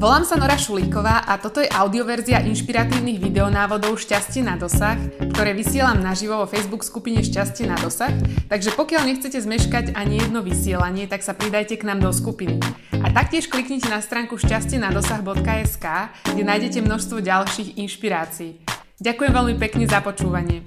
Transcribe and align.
Volám 0.00 0.24
sa 0.24 0.40
Nora 0.40 0.56
Šulíková 0.56 1.28
a 1.28 1.36
toto 1.36 1.60
je 1.60 1.68
audioverzia 1.68 2.40
inšpiratívnych 2.48 3.20
videonávodov 3.20 4.00
Šťastie 4.00 4.40
na 4.40 4.56
dosah, 4.56 4.96
ktoré 5.36 5.52
vysielam 5.52 6.00
naživo 6.00 6.40
vo 6.40 6.48
Facebook 6.48 6.88
skupine 6.88 7.20
Šťastie 7.20 7.68
na 7.68 7.76
dosah, 7.76 8.08
takže 8.48 8.72
pokiaľ 8.80 9.04
nechcete 9.04 9.36
zmeškať 9.36 9.92
ani 9.92 10.24
jedno 10.24 10.40
vysielanie, 10.40 11.04
tak 11.04 11.20
sa 11.20 11.36
pridajte 11.36 11.76
k 11.76 11.84
nám 11.84 12.00
do 12.00 12.16
skupiny. 12.16 12.56
A 12.96 13.12
taktiež 13.12 13.52
kliknite 13.52 13.92
na 13.92 14.00
stránku 14.00 14.40
šťastieNadosah.sk, 14.40 15.86
kde 16.32 16.42
nájdete 16.48 16.80
množstvo 16.80 17.20
ďalších 17.20 17.76
inšpirácií. 17.76 18.56
Ďakujem 19.04 19.32
veľmi 19.36 19.60
pekne 19.60 19.84
za 19.84 20.00
počúvanie. 20.00 20.64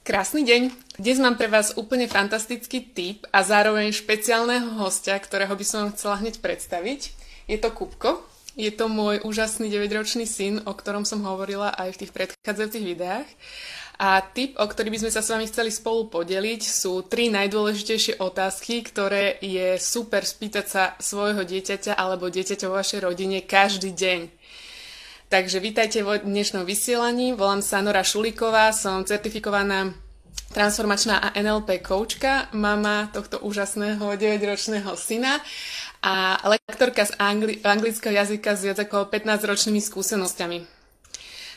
Krásny 0.00 0.48
deň! 0.48 0.62
Dnes 0.96 1.20
mám 1.20 1.36
pre 1.36 1.52
vás 1.52 1.76
úplne 1.76 2.08
fantastický 2.08 2.80
tip 2.88 3.28
a 3.36 3.44
zároveň 3.44 3.92
špeciálneho 3.92 4.80
hostia, 4.80 5.20
ktorého 5.20 5.52
by 5.52 5.64
som 5.68 5.78
vám 5.84 5.92
chcela 5.92 6.16
hneď 6.24 6.40
predstaviť. 6.40 7.23
Je 7.44 7.60
to 7.60 7.68
Kupko. 7.70 8.24
Je 8.54 8.70
to 8.70 8.86
môj 8.86 9.20
úžasný 9.26 9.66
9-ročný 9.66 10.24
syn, 10.30 10.62
o 10.62 10.72
ktorom 10.72 11.02
som 11.02 11.26
hovorila 11.26 11.74
aj 11.74 11.98
v 11.98 12.00
tých 12.06 12.12
predchádzajúcich 12.14 12.84
videách. 12.86 13.26
A 13.98 14.22
tip, 14.22 14.54
o 14.58 14.66
ktorý 14.66 14.94
by 14.94 15.06
sme 15.06 15.10
sa 15.10 15.22
s 15.22 15.30
vami 15.30 15.46
chceli 15.50 15.70
spolu 15.74 16.06
podeliť, 16.06 16.62
sú 16.62 17.02
tri 17.06 17.30
najdôležitejšie 17.34 18.22
otázky, 18.22 18.82
ktoré 18.86 19.38
je 19.42 19.74
super 19.78 20.22
spýtať 20.22 20.66
sa 20.66 20.84
svojho 20.98 21.42
dieťaťa 21.42 21.98
alebo 21.98 22.30
dieťaťa 22.30 22.66
vo 22.70 22.78
vašej 22.78 23.00
rodine 23.02 23.42
každý 23.42 23.90
deň. 23.90 24.20
Takže 25.30 25.58
vítajte 25.58 26.06
v 26.06 26.22
dnešnom 26.22 26.62
vysielaní. 26.62 27.34
Volám 27.34 27.62
sa 27.62 27.82
Nora 27.82 28.06
Šuliková, 28.06 28.70
som 28.70 29.02
certifikovaná 29.02 29.94
transformačná 30.54 31.18
a 31.18 31.34
NLP 31.34 31.82
koučka, 31.82 32.46
mama 32.54 33.10
tohto 33.10 33.42
úžasného 33.42 34.14
9-ročného 34.14 34.94
syna 34.94 35.42
a 36.04 36.36
lektorka 36.44 37.08
z 37.08 37.16
angli- 37.16 37.64
anglického 37.64 38.12
jazyka 38.12 38.52
s 38.52 38.68
viac 38.68 38.78
ako 38.84 39.08
15-ročnými 39.08 39.80
skúsenosťami. 39.80 40.58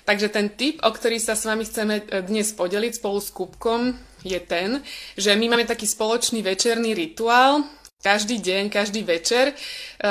Takže 0.08 0.32
ten 0.32 0.48
tip, 0.48 0.80
o 0.88 0.92
ktorý 0.96 1.20
sa 1.20 1.36
s 1.36 1.44
vami 1.44 1.68
chceme 1.68 2.00
e, 2.00 2.24
dnes 2.24 2.56
podeliť 2.56 2.96
spolu 2.96 3.20
s 3.20 3.28
Kupkom, 3.28 3.92
je 4.24 4.40
ten, 4.40 4.80
že 5.20 5.36
my 5.36 5.52
máme 5.52 5.68
taký 5.68 5.84
spoločný 5.84 6.40
večerný 6.40 6.96
rituál. 6.96 7.68
Každý 8.00 8.40
deň, 8.40 8.72
každý 8.72 9.04
večer 9.04 9.52
e, 9.52 9.56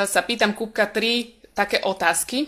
sa 0.05 0.21
pýtam 0.21 0.53
Kupka 0.53 0.85
tri 0.93 1.41
také 1.57 1.81
otázky, 1.81 2.45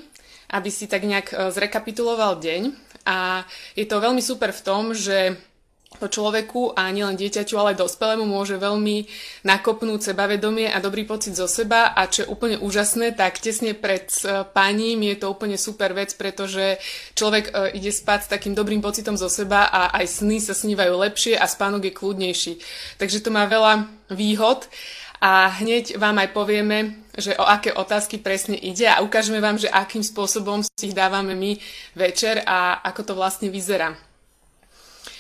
aby 0.53 0.69
si 0.69 0.93
tak 0.93 1.09
nejak 1.09 1.33
e, 1.33 1.37
zrekapituloval 1.57 2.37
deň. 2.37 2.69
A 3.09 3.49
je 3.73 3.89
to 3.89 3.97
veľmi 3.97 4.21
super 4.21 4.53
v 4.53 4.61
tom, 4.61 4.93
že 4.93 5.41
to 5.97 6.07
človeku 6.07 6.77
a 6.77 6.93
nielen 6.93 7.17
dieťaťu, 7.17 7.57
ale 7.57 7.73
aj 7.75 7.81
dospelému 7.81 8.29
môže 8.29 8.61
veľmi 8.61 9.09
nakopnúť 9.43 10.13
sebavedomie 10.13 10.69
a 10.69 10.79
dobrý 10.85 11.09
pocit 11.09 11.33
zo 11.33 11.49
seba 11.49 11.97
a 11.97 12.07
čo 12.07 12.23
je 12.23 12.31
úplne 12.31 12.61
úžasné, 12.61 13.17
tak 13.17 13.41
tesne 13.41 13.73
pred 13.73 14.07
paním 14.53 15.01
je 15.09 15.17
to 15.17 15.33
úplne 15.33 15.57
super 15.57 15.97
vec, 15.97 16.15
pretože 16.15 16.79
človek 17.17 17.51
e, 17.51 17.53
ide 17.81 17.91
spať 17.91 18.29
s 18.29 18.31
takým 18.31 18.53
dobrým 18.55 18.85
pocitom 18.85 19.17
zo 19.17 19.27
seba 19.33 19.67
a 19.67 19.91
aj 19.97 20.23
sny 20.23 20.39
sa 20.39 20.55
snívajú 20.55 20.93
lepšie 20.93 21.35
a 21.35 21.49
spánok 21.49 21.91
je 21.91 21.97
kľudnejší. 21.97 22.53
Takže 23.01 23.25
to 23.25 23.35
má 23.35 23.49
veľa 23.51 23.91
výhod 24.13 24.71
a 25.19 25.51
hneď 25.51 25.99
vám 25.99 26.23
aj 26.23 26.29
povieme, 26.31 26.79
že 27.19 27.35
o 27.35 27.43
aké 27.43 27.75
otázky 27.75 28.23
presne 28.23 28.55
ide 28.55 28.87
a 28.87 29.03
ukážeme 29.03 29.43
vám, 29.43 29.59
že 29.59 29.67
akým 29.67 30.07
spôsobom 30.07 30.63
si 30.63 30.93
ich 30.93 30.95
dávame 30.95 31.35
my 31.35 31.59
večer 31.99 32.39
a 32.47 32.79
ako 32.87 33.01
to 33.03 33.13
vlastne 33.19 33.51
vyzerá. 33.51 34.08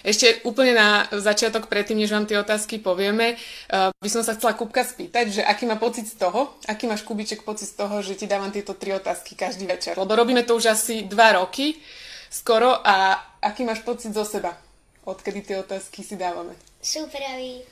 Ešte 0.06 0.42
úplne 0.46 0.74
na 0.78 1.10
začiatok, 1.10 1.66
predtým, 1.66 1.98
než 1.98 2.14
vám 2.14 2.26
tie 2.26 2.38
otázky 2.38 2.78
povieme, 2.78 3.34
uh, 3.34 3.90
by 3.98 4.10
som 4.10 4.22
sa 4.22 4.38
chcela 4.38 4.54
Kupka 4.54 4.86
spýtať, 4.86 5.40
že 5.40 5.42
aký 5.42 5.66
má 5.66 5.74
pocit 5.74 6.06
z 6.06 6.18
toho, 6.18 6.54
aký 6.70 6.86
máš 6.86 7.02
Kubiček 7.02 7.42
pocit 7.42 7.66
z 7.70 7.74
toho, 7.78 8.02
že 8.02 8.14
ti 8.14 8.30
dávam 8.30 8.54
tieto 8.54 8.78
tri 8.78 8.94
otázky 8.94 9.34
každý 9.34 9.66
večer. 9.66 9.98
Lebo 9.98 10.14
robíme 10.14 10.46
to 10.46 10.54
už 10.54 10.74
asi 10.74 11.06
dva 11.06 11.38
roky 11.38 11.78
skoro 12.30 12.78
a 12.84 13.18
aký 13.42 13.64
máš 13.64 13.82
pocit 13.82 14.14
zo 14.14 14.22
seba, 14.22 14.54
odkedy 15.02 15.42
tie 15.42 15.56
otázky 15.58 16.04
si 16.04 16.14
dávame? 16.14 16.54
Superový. 16.78 17.64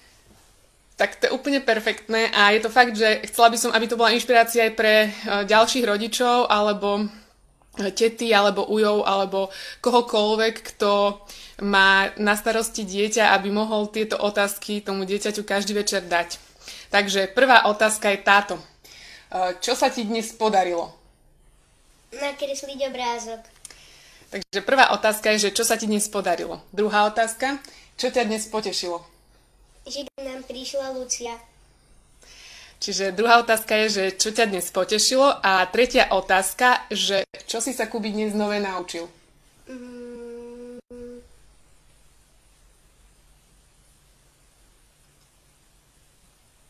Tak 0.96 1.20
to 1.20 1.28
je 1.28 1.36
úplne 1.36 1.60
perfektné 1.60 2.32
a 2.32 2.56
je 2.56 2.60
to 2.64 2.72
fakt, 2.72 2.96
že 2.96 3.20
chcela 3.28 3.52
by 3.52 3.58
som, 3.60 3.70
aby 3.76 3.84
to 3.84 4.00
bola 4.00 4.16
inšpirácia 4.16 4.64
aj 4.64 4.72
pre 4.72 4.94
uh, 5.06 5.44
ďalších 5.44 5.84
rodičov 5.84 6.48
alebo 6.48 7.04
tety 7.76 8.32
alebo 8.32 8.66
ujov 8.66 9.04
alebo 9.04 9.52
kohokoľvek, 9.84 10.54
kto 10.74 11.20
má 11.64 12.12
na 12.20 12.36
starosti 12.36 12.84
dieťa, 12.84 13.32
aby 13.32 13.48
mohol 13.48 13.88
tieto 13.88 14.20
otázky 14.20 14.84
tomu 14.84 15.08
dieťaťu 15.08 15.44
každý 15.44 15.72
večer 15.72 16.04
dať. 16.04 16.36
Takže 16.92 17.32
prvá 17.32 17.68
otázka 17.68 18.12
je 18.12 18.18
táto. 18.20 18.54
E, 18.56 18.62
čo 19.60 19.72
sa 19.72 19.88
ti 19.88 20.04
dnes 20.04 20.32
podarilo? 20.36 20.92
Nakresliť 22.12 22.78
obrázok. 22.88 23.40
Takže 24.30 24.60
prvá 24.66 24.90
otázka 24.92 25.32
je, 25.36 25.48
že 25.48 25.54
čo 25.54 25.64
sa 25.64 25.78
ti 25.78 25.86
dnes 25.86 26.04
podarilo. 26.10 26.60
Druhá 26.74 27.06
otázka, 27.06 27.62
čo 27.96 28.12
ťa 28.12 28.26
dnes 28.26 28.44
potešilo? 28.50 29.00
Že 29.86 30.10
nám 30.20 30.42
prišla 30.44 30.92
Lucia. 30.98 31.38
Čiže 32.76 33.16
druhá 33.16 33.40
otázka 33.40 33.72
je, 33.82 33.86
že 33.88 34.04
čo 34.20 34.30
ťa 34.36 34.52
dnes 34.52 34.68
potešilo 34.68 35.40
a 35.40 35.64
tretia 35.72 36.12
otázka, 36.12 36.84
že 36.92 37.24
čo 37.48 37.64
si 37.64 37.72
sa 37.72 37.88
Kuby 37.88 38.12
dnes 38.12 38.36
nové 38.36 38.60
naučil? 38.60 39.08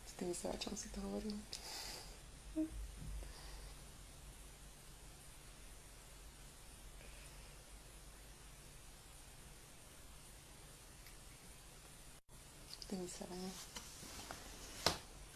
S 0.07 0.13
tým 0.15 0.31
vysielačom 0.31 0.73
si 0.79 0.87
to 0.95 0.99
hovoril. 1.03 1.35
S 12.71 12.85
tým 12.87 13.03
vysielaním 13.03 13.51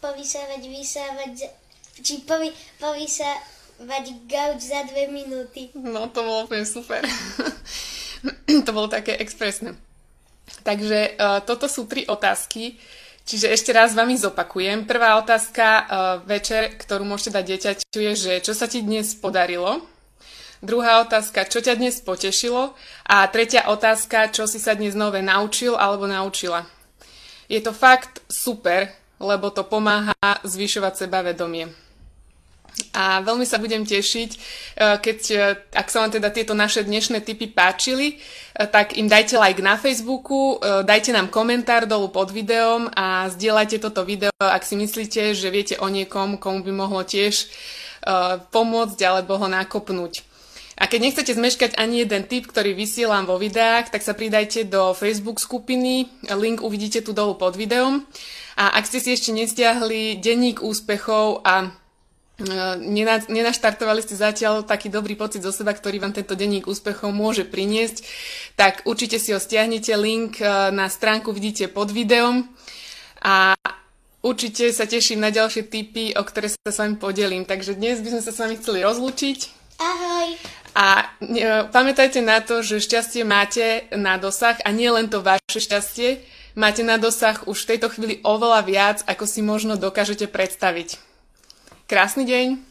povysávať, 0.02 0.62
vysávať, 0.66 1.54
či 2.02 2.26
povy, 2.26 2.50
povysávať 2.82 4.06
gauč 4.26 4.60
za 4.74 4.82
dve 4.90 5.08
minúty. 5.14 5.70
No 5.78 6.10
to 6.10 6.26
bolo 6.26 6.50
úplne 6.50 6.66
super. 6.66 7.06
to 8.68 8.72
bolo 8.74 8.90
také 8.90 9.16
expresné. 9.22 9.78
Takže 10.66 11.16
uh, 11.16 11.40
toto 11.46 11.70
sú 11.70 11.88
tri 11.88 12.04
otázky. 12.10 12.76
Čiže 13.22 13.54
ešte 13.54 13.72
raz 13.72 13.94
vám 13.94 14.10
ich 14.10 14.26
zopakujem. 14.26 14.90
Prvá 14.90 15.16
otázka 15.22 15.66
uh, 15.66 15.86
večer, 16.26 16.74
ktorú 16.76 17.06
môžete 17.06 17.38
dať 17.38 17.46
dieťaťu, 17.46 18.00
je, 18.02 18.14
že 18.18 18.34
čo 18.42 18.58
sa 18.58 18.66
ti 18.66 18.82
dnes 18.82 19.14
podarilo. 19.14 19.86
Druhá 20.62 21.02
otázka, 21.02 21.50
čo 21.50 21.58
ťa 21.62 21.78
dnes 21.78 22.02
potešilo. 22.02 22.74
A 23.06 23.26
tretia 23.30 23.70
otázka, 23.70 24.30
čo 24.30 24.46
si 24.46 24.62
sa 24.62 24.78
dnes 24.78 24.94
nové 24.94 25.22
naučil 25.26 25.74
alebo 25.74 26.06
naučila. 26.06 26.66
Je 27.50 27.62
to 27.62 27.74
fakt 27.74 28.22
super, 28.30 28.90
lebo 29.22 29.54
to 29.54 29.62
pomáha 29.62 30.18
zvyšovať 30.42 31.06
sebavedomie. 31.06 31.70
A 32.92 33.20
veľmi 33.24 33.44
sa 33.48 33.60
budem 33.60 33.84
tešiť, 33.84 34.30
e, 34.32 34.40
keď, 35.00 35.20
e, 35.32 35.38
ak 35.76 35.88
sa 35.92 36.04
vám 36.04 36.12
teda 36.12 36.32
tieto 36.32 36.56
naše 36.56 36.84
dnešné 36.84 37.24
tipy 37.24 37.52
páčili, 37.52 38.16
e, 38.16 38.68
tak 38.68 38.96
im 39.00 39.08
dajte 39.08 39.36
like 39.40 39.64
na 39.64 39.76
Facebooku, 39.76 40.60
dajte 40.84 41.12
nám 41.16 41.32
komentár 41.32 41.88
dolu 41.88 42.12
pod 42.12 42.32
videom 42.32 42.92
a 42.96 43.28
zdieľajte 43.32 43.80
toto 43.80 44.04
video, 44.08 44.32
ak 44.40 44.64
si 44.64 44.76
myslíte, 44.76 45.36
že 45.36 45.48
viete 45.52 45.76
o 45.80 45.88
niekom, 45.88 46.40
komu 46.40 46.64
by 46.64 46.72
mohlo 46.72 47.04
tiež 47.04 47.48
pomôcť 48.50 49.00
alebo 49.06 49.38
ho 49.38 49.46
nakopnúť. 49.46 50.31
A 50.80 50.88
keď 50.88 51.00
nechcete 51.04 51.32
zmeškať 51.36 51.76
ani 51.76 52.08
jeden 52.08 52.24
tip, 52.24 52.48
ktorý 52.48 52.72
vysielam 52.72 53.28
vo 53.28 53.36
videách, 53.36 53.92
tak 53.92 54.06
sa 54.06 54.16
pridajte 54.16 54.64
do 54.64 54.96
Facebook 54.96 55.44
skupiny, 55.44 56.08
link 56.32 56.64
uvidíte 56.64 57.04
tu 57.04 57.12
dolu 57.12 57.36
pod 57.36 57.60
videom. 57.60 58.08
A 58.56 58.80
ak 58.80 58.88
ste 58.88 59.04
si 59.04 59.12
ešte 59.12 59.36
nestiahli 59.36 60.20
denník 60.20 60.64
úspechov 60.64 61.44
a 61.44 61.66
e, 61.66 61.70
nenaštartovali 63.32 64.00
ste 64.04 64.16
zatiaľ 64.16 64.64
taký 64.64 64.88
dobrý 64.92 65.16
pocit 65.16 65.44
zo 65.44 65.52
seba, 65.52 65.76
ktorý 65.76 66.00
vám 66.00 66.16
tento 66.16 66.36
denník 66.36 66.68
úspechov 66.68 67.12
môže 67.12 67.48
priniesť, 67.48 68.04
tak 68.56 68.84
určite 68.88 69.20
si 69.20 69.32
ho 69.36 69.40
stiahnete, 69.40 69.92
link 69.96 70.40
e, 70.40 70.48
na 70.72 70.88
stránku 70.88 71.32
vidíte 71.32 71.68
pod 71.72 71.92
videom 71.92 72.48
a 73.24 73.56
určite 74.22 74.70
sa 74.74 74.86
teším 74.86 75.22
na 75.22 75.34
ďalšie 75.34 75.68
tipy, 75.68 76.14
o 76.18 76.24
ktoré 76.26 76.50
sa 76.52 76.70
s 76.70 76.80
vami 76.80 76.98
podelím. 76.98 77.44
Takže 77.46 77.78
dnes 77.78 78.02
by 78.02 78.18
sme 78.18 78.22
sa 78.24 78.32
s 78.34 78.40
vami 78.42 78.56
chceli 78.58 78.86
rozlúčiť. 78.86 79.40
Ahoj! 79.82 80.61
A 80.72 81.12
e, 81.20 81.68
pamätajte 81.68 82.24
na 82.24 82.40
to, 82.40 82.64
že 82.64 82.80
šťastie 82.80 83.28
máte 83.28 83.92
na 83.92 84.16
dosah 84.16 84.56
a 84.64 84.72
nie 84.72 84.88
len 84.88 85.12
to 85.12 85.20
vaše 85.20 85.60
šťastie, 85.60 86.24
máte 86.56 86.80
na 86.88 86.96
dosah 86.96 87.44
už 87.44 87.68
v 87.68 87.70
tejto 87.76 87.92
chvíli 87.92 88.24
oveľa 88.24 88.62
viac, 88.64 88.98
ako 89.04 89.28
si 89.28 89.44
možno 89.44 89.76
dokážete 89.76 90.32
predstaviť. 90.32 90.96
Krásny 91.92 92.24
deň! 92.24 92.71